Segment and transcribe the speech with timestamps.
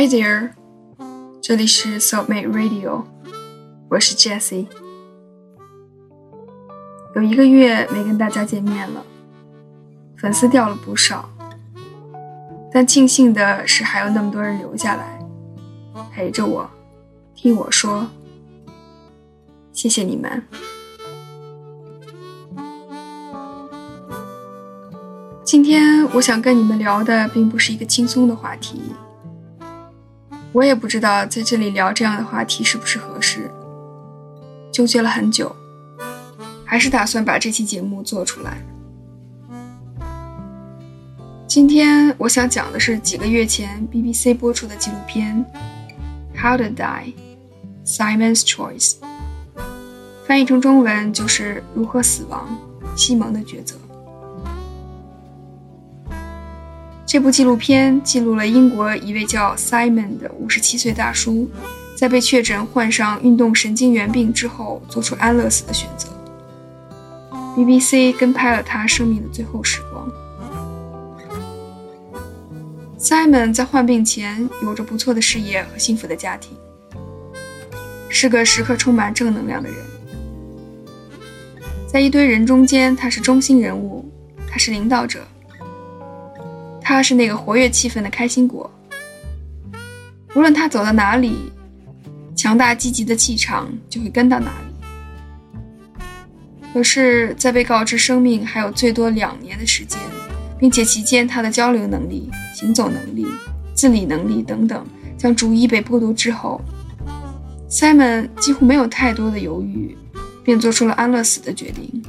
[0.00, 0.52] Hi there，
[1.42, 3.04] 这里是 Soulmate Radio，
[3.90, 4.66] 我是 Jessie。
[7.14, 9.04] 有一个月没跟大家见面了，
[10.16, 11.28] 粉丝掉了不少，
[12.72, 15.18] 但庆幸的是还有那么多人留下来，
[16.10, 16.70] 陪着我，
[17.34, 18.06] 听我说，
[19.70, 20.42] 谢谢你们。
[25.44, 28.80] 今天我想跟你们聊的并不是一个轻松的话题。
[30.52, 33.48] 我也不知道在这里聊这样的话题是不是合适，
[34.72, 35.54] 纠结了很久，
[36.64, 38.58] 还是打算把这期节目做出来。
[41.46, 45.44] 今天我想讲的是几个月前 BBC 播出的纪录片
[46.40, 47.14] 《How to Die:
[47.84, 48.94] Simon's Choice》，
[50.26, 52.48] 翻译成中文就是“如何死亡：
[52.96, 53.76] 西蒙的抉择”。
[57.10, 61.50] 这部纪录片记录了英国一位叫 Simon 的五十七岁大叔，
[61.96, 66.06] 在被确诊患上运动神经元病之后，做出安乐死的选择。
[67.56, 70.08] BBC 跟拍了他生命的最后时光。
[72.96, 76.56] Simon 在患病前有着不错的事业和幸福的家庭，
[78.08, 79.78] 是个时刻充满正能量的人。
[81.88, 84.08] 在一堆人中间，他是中心人物，
[84.48, 85.18] 他是领导者。
[86.92, 88.68] 他是那个活跃气氛的开心果，
[90.34, 91.52] 无论他走到哪里，
[92.34, 94.74] 强大积极的气场就会跟到哪里。
[96.74, 100.00] 可是，在被告知生命还有最多两年的时间，
[100.58, 103.24] 并且期间他的交流能力、行走能力、
[103.72, 104.84] 自理能力等等
[105.16, 106.60] 将逐一被剥夺之后
[107.70, 109.96] ，Simon 几乎没有太多的犹豫，
[110.42, 112.02] 便做出了安乐死的决定。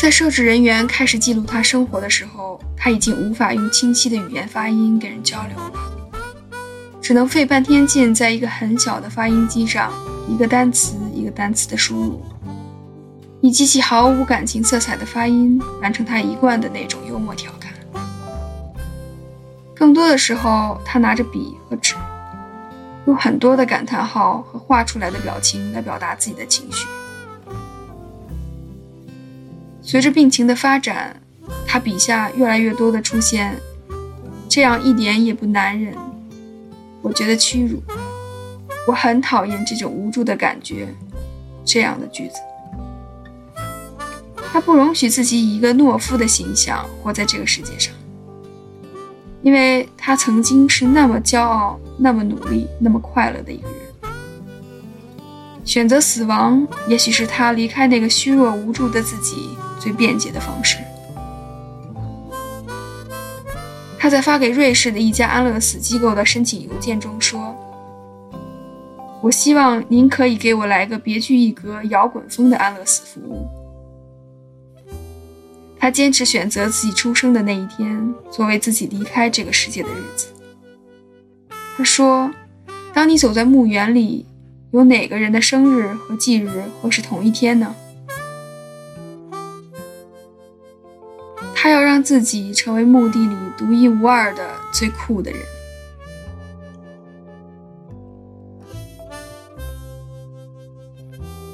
[0.00, 5.72] 在摄制人员开始记录他生活的时候，他已经无法用清晰的语言发音跟人交流了，
[7.02, 9.92] 只能费半天劲，在一个很小的发音机上，
[10.28, 12.22] 一个单词一个单词的输入，
[13.40, 17.72] 以极其毫无感情色彩的发音完成他一贯的那种幽默调侃。
[19.74, 21.96] 更多的时候，他拿着笔和纸，
[23.06, 26.86] 用很多的感叹号和画出来的表情来表达自己的情绪。
[29.88, 31.18] 随着病情的发展，
[31.66, 33.58] 他笔下越来越多的出现
[34.46, 35.96] “这样一点也不难忍”，
[37.00, 37.82] 我觉得屈辱，
[38.86, 40.86] 我很讨厌这种无助的感觉，
[41.64, 42.34] 这样的句子。
[44.52, 47.94] 他不容许自己以一个懦夫的形象活在这个世界上，
[49.40, 53.78] 因为他曾经是那么骄傲、那么努力、那么快乐的一个人。
[55.64, 59.56] 选择死亡，也许是他离开那个虚弱无助的自己。
[59.78, 60.78] 最便捷的方式。
[63.98, 67.54] 他在发给瑞士的一家安乐死机构的申请邮件中说
[69.20, 73.46] ：“我希望您可以给我来个别具一格、摇滚风的安乐死服务。”
[75.80, 80.28] 他坚持选择自己出生的那一天作为自己离开这个世界的日子。
[81.76, 82.30] 他说
[82.94, 84.26] ：“当你走在墓园里，
[84.70, 87.74] 有哪个人的生日和忌日会是同一天呢？”
[91.68, 94.42] 他要让自己成为墓地里独一无二的
[94.72, 95.40] 最酷的人。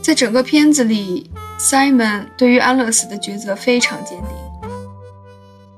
[0.01, 4.29] 在整个片子里，Simon 对于安乐死的抉择非常坚定。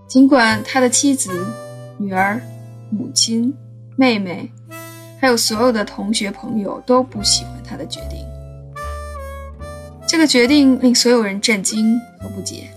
[0.07, 1.47] 尽管他的妻子、
[1.97, 2.39] 女儿、
[2.91, 3.55] 母亲、
[3.97, 4.53] 妹妹，
[5.19, 8.19] 还有所有的同学朋友都不喜欢他的决定，
[10.07, 12.69] 这个决定令所有人震惊和不解。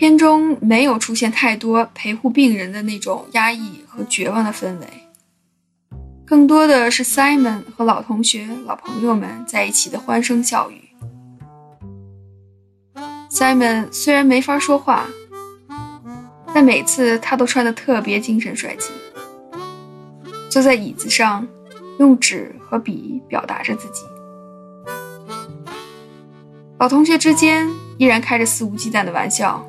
[0.00, 4.86] 片中没有出现太多陪护病人的那种压抑和绝望的氛围，
[6.24, 10.88] 更多的是 Simon 和老同学、老朋友们在一起的欢声笑语。
[13.30, 15.04] Simon 虽然没法说话，
[16.54, 18.92] 但每次他都穿得特别精神帅气，
[20.48, 21.46] 坐在椅子上，
[21.98, 24.04] 用纸和笔表达着自己。
[26.78, 27.68] 老同学之间
[27.98, 29.62] 依然开着肆无忌惮的玩笑。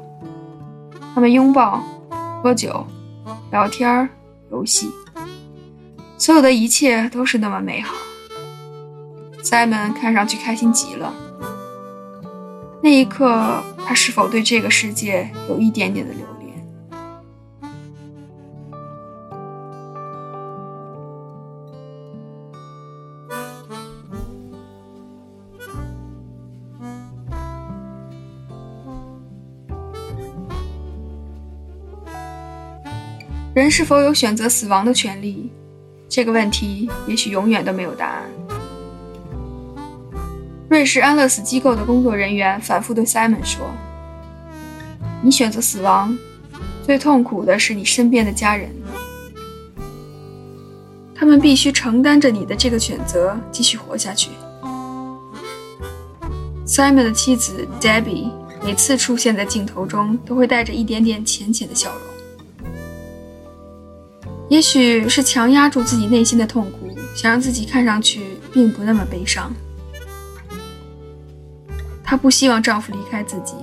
[1.14, 1.84] 他们拥抱、
[2.42, 2.86] 喝酒、
[3.52, 4.10] 聊天、
[4.52, 4.90] 游戏，
[6.18, 7.96] 所有的一切都是那么美好。
[9.44, 11.14] Simon 看上去开心极了。
[12.82, 16.41] 那一刻，他是否对这个世界有一点点的留恋？
[33.72, 35.50] 是否有选择死亡的权利？
[36.10, 38.24] 这个问题也许永远都没有答案。
[40.68, 43.72] 瑞士安乐死机构的工作人员反复对 Simon 说
[45.24, 46.18] ：“你选择死亡，
[46.86, 48.70] 最痛苦的是你身边的家人，
[51.16, 54.32] 他们必须承担着你的这个选择，继续活下去。”
[56.68, 58.32] Simon 的妻子 Debbie
[58.64, 62.11] 每次出现在镜头中，都会带着一点点浅浅的笑容。
[64.52, 69.50] 也许是强压住自己内心的痛苦，想让自己看上去并不那么悲伤。
[72.04, 73.54] 她不希望丈夫离开自己，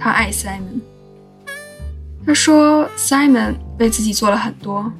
[0.00, 0.80] 她爱 Simon。
[2.24, 4.90] 她说，Simon 为自己做了很多。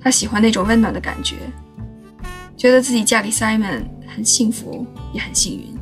[0.00, 1.36] 她喜欢那种温暖的感觉，
[2.56, 5.78] 觉得自己嫁给 Simon 很幸福，也很幸运。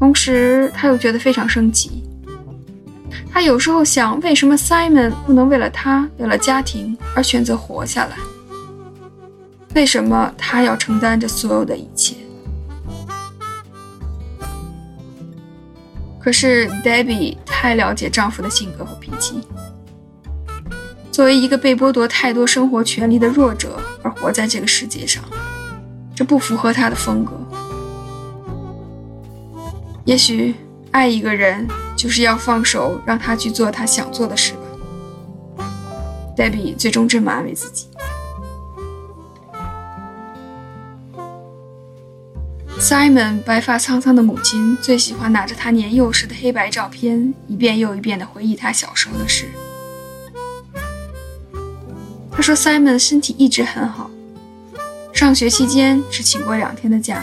[0.00, 2.02] 同时，她又觉得非常生气。
[3.30, 8.16] 他有时候想，为什么 Simon 不能为了他、为了家庭而选择活下来？
[9.74, 12.14] 为什么他要承担着所有的一切？
[16.20, 19.40] 可是 Debbie 太了解丈夫的性格和脾气。
[21.10, 25.24] 作为一个被剥夺太多生活权利的弱者而活在这个世界上，
[26.14, 27.32] 这不符合他的风格。
[30.04, 30.54] 也许
[30.90, 31.66] 爱一个人。
[32.02, 35.64] 就是要放手，让他去做他想做的事吧。
[36.36, 37.86] 黛比最终这么安慰自己。
[42.80, 49.44] Simon 白发苍苍的母亲最喜欢拿着他年幼时的黑白照片，一遍又一遍地回忆他小时候的事。
[52.32, 54.10] 他说：“Simon 身体一直很好，
[55.12, 57.22] 上学期间只请过两天的假。”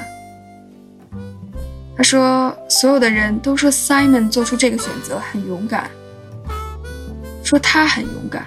[1.99, 5.91] 他说：“所有的人都说 Simon 做出这个选择很勇敢，
[7.43, 8.45] 说他很勇敢，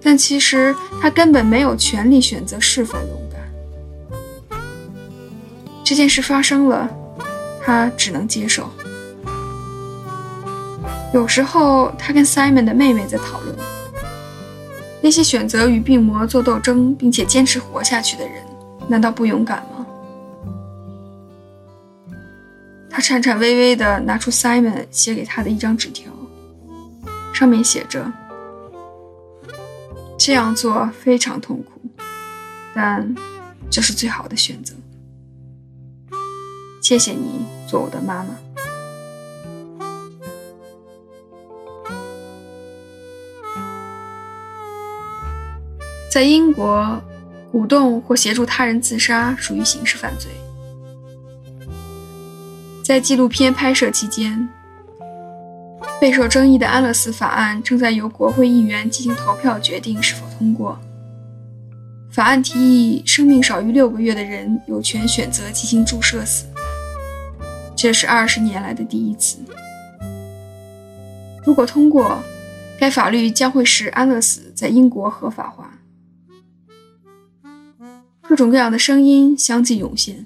[0.00, 0.72] 但其实
[1.02, 4.60] 他根本没有权利选择是否勇敢。
[5.82, 6.88] 这件事发生了，
[7.60, 8.70] 他只能接受。
[11.12, 13.56] 有时候，他跟 Simon 的妹妹在讨论，
[15.00, 18.34] 那些选择与病魔做斗争并且坚持活下去的人，
[18.86, 19.70] 难道不勇敢吗？”
[23.06, 26.10] 颤颤巍巍地拿出 Simon 写给他的一张纸条，
[27.32, 28.12] 上面写着
[30.18, 31.80] ：“这样做非常痛苦，
[32.74, 33.14] 但
[33.70, 34.74] 这是最好的选择。
[36.82, 38.30] 谢谢你做我的妈妈。”
[46.10, 47.00] 在英国，
[47.52, 50.28] 鼓动或协助他人自杀属于刑事犯罪。
[52.86, 54.48] 在纪录片拍摄期间，
[56.00, 60.78] 备受争议的安乐死法案正在由国会议员进行投票决定是否通过。
[62.12, 66.46] 法案提议，生命少于六个月的人有权选择进行注射死，
[67.74, 69.38] 这是二十年来的第一次。
[71.44, 72.22] 如果通过，
[72.78, 75.76] 该法律将会使安乐死在英国合法化。
[78.22, 80.24] 各种各样的声音相继涌现。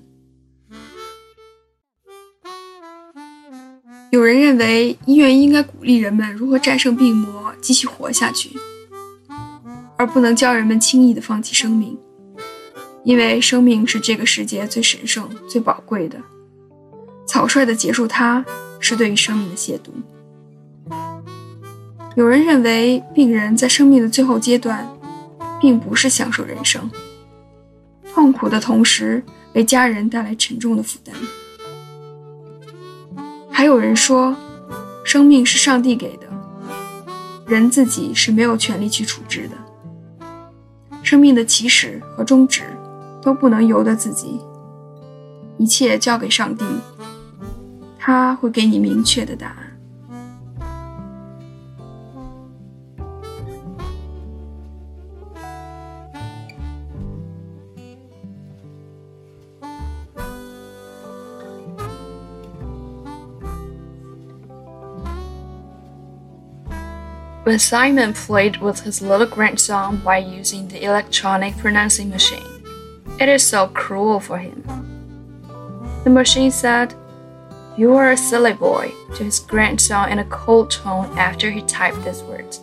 [4.10, 8.50] 有人认为，医院应该鼓励人们如何战胜病魔，继续活下去，
[9.96, 11.96] 而不能教人们轻易地放弃生命，
[13.04, 16.20] 因为生命是这个世界最神圣、最宝贵的。
[17.24, 18.44] 草率地结束它，
[18.80, 19.92] 是对于生命的亵渎。
[22.16, 24.84] 有人认为，病人在生命的最后阶段，
[25.60, 26.90] 并不是享受人生，
[28.12, 31.14] 痛苦的同时为家人带来沉重的负担。
[33.70, 34.34] 有人说，
[35.04, 36.26] 生命是上帝给的，
[37.46, 40.18] 人自己是没有权利去处置的。
[41.04, 42.62] 生命的起始和终止
[43.22, 44.40] 都不能由得自己，
[45.56, 46.64] 一切交给上帝，
[47.96, 49.69] 他会给你明确的答案。
[67.50, 72.64] When Simon played with his little grandson by using the electronic pronouncing machine,
[73.18, 74.62] it is so cruel for him.
[76.04, 76.94] The machine said,
[77.76, 82.04] You are a silly boy, to his grandson in a cold tone after he typed
[82.04, 82.60] these words.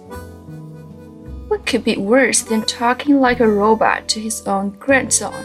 [1.49, 5.43] What could be worse than talking like a robot to his own grandson?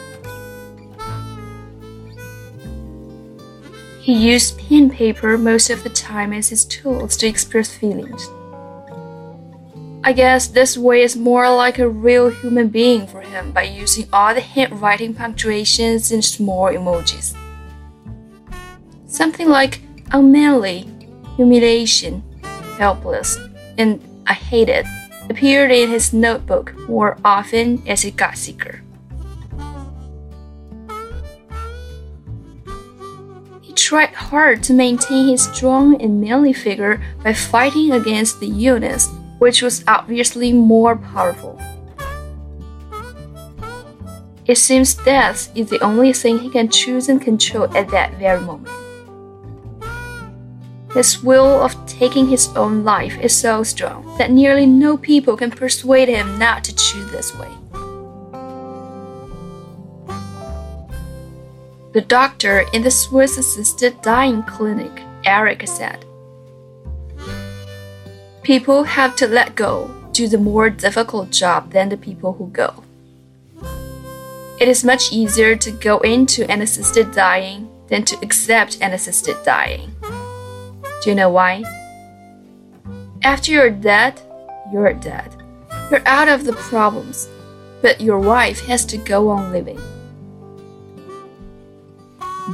[3.99, 8.31] He used pen and paper most of the time as his tools to express feelings.
[10.05, 14.09] I guess this way is more like a real human being for him by using
[14.13, 17.37] all the handwriting punctuations and small emojis.
[19.07, 19.81] Something like
[20.11, 20.89] unmanly,
[21.37, 22.25] humiliation,
[22.79, 23.39] helpless,
[23.79, 24.87] and I hate it
[25.31, 28.83] appeared in his notebook more often as he got sicker.
[33.61, 39.09] He tried hard to maintain his strong and manly figure by fighting against the illness
[39.43, 41.61] which was obviously more powerful.
[44.47, 48.41] It seems death is the only thing he can choose and control at that very
[48.41, 48.71] moment.
[50.95, 55.51] His will of taking his own life is so strong that nearly no people can
[55.51, 57.51] persuade him not to choose this way.
[61.95, 66.05] The doctor in the Swiss assisted dying clinic, Eric said,
[68.43, 72.83] People have to let go, do the more difficult job than the people who go.
[74.59, 79.37] It is much easier to go into an assisted dying than to accept an assisted
[79.45, 79.95] dying.
[80.03, 81.63] Do you know why?
[83.23, 84.21] After you're dead,
[84.73, 85.37] you're dead.
[85.89, 87.29] You're out of the problems,
[87.81, 89.81] but your wife has to go on living.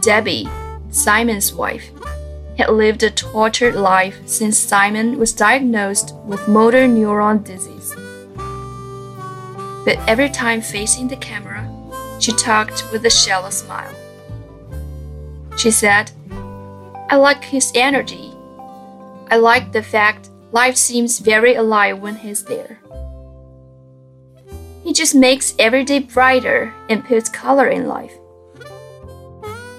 [0.02, 0.48] Debbie,
[0.90, 1.90] Simon's wife,
[2.58, 7.94] had lived a tortured life since Simon was diagnosed with motor neuron disease.
[9.84, 11.64] But every time facing the camera,
[12.18, 13.94] she talked with a shallow smile.
[15.56, 16.10] She said,
[17.08, 18.32] I like his energy.
[19.30, 22.80] I like the fact life seems very alive when he's there.
[24.82, 28.14] He just makes every day brighter and puts color in life.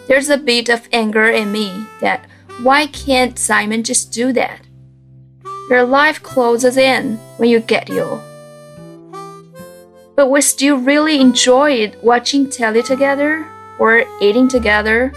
[0.07, 2.28] There's a bit of anger in me that
[2.63, 4.62] why can't Simon just do that?
[5.70, 8.22] Your life closes in when you get ill.
[10.16, 13.48] But we still really enjoyed watching telly together
[13.80, 15.13] or eating together.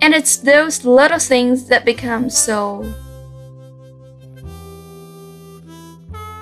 [0.00, 2.92] And it's those little things that become so.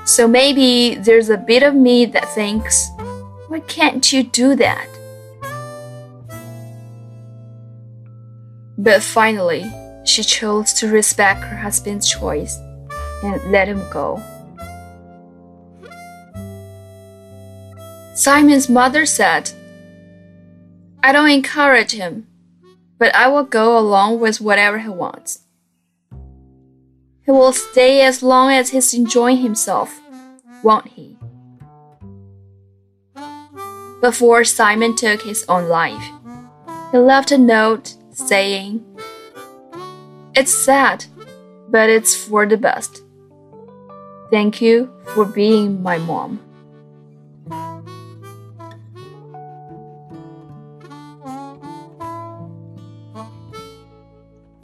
[0.06, 2.88] So maybe there's a bit of me that thinks,
[3.48, 4.88] why can't you do that?
[8.82, 9.70] But finally,
[10.04, 12.56] she chose to respect her husband's choice
[13.22, 14.22] and let him go.
[18.14, 19.50] Simon's mother said,
[21.02, 22.26] I don't encourage him,
[22.98, 25.40] but I will go along with whatever he wants.
[27.24, 30.00] He will stay as long as he's enjoying himself,
[30.62, 31.18] won't he?
[34.00, 36.02] Before Simon took his own life,
[36.92, 37.96] he left a note
[38.28, 38.84] saying,
[40.34, 41.04] It's sad,
[41.68, 43.02] but it's for the best.
[44.30, 46.40] Thank you for being my mom.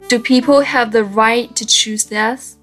[0.07, 2.55] Do people have the right to choose death?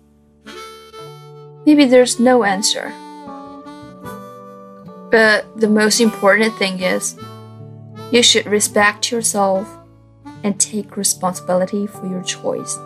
[1.66, 2.90] Maybe there's no answer.
[5.10, 7.16] But the most important thing is
[8.10, 9.68] you should respect yourself
[10.44, 12.78] and take responsibility for your choice.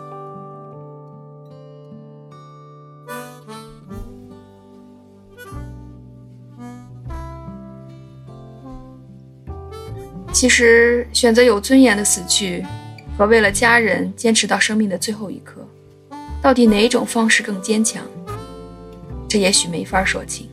[10.31, 12.65] 其实，选择有尊严的死去，
[13.17, 15.67] 和为了家人坚持到生命的最后一刻，
[16.41, 18.01] 到底哪种方式更坚强？
[19.27, 20.49] 这也许没法说清。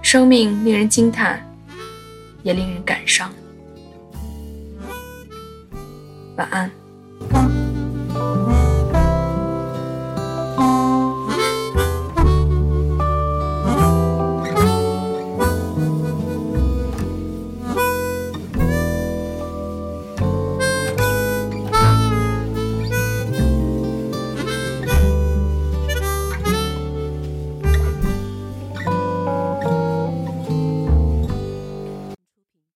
[0.00, 1.44] 生命令人惊叹，
[2.42, 3.30] 也令人感伤。
[6.36, 7.65] 晚安。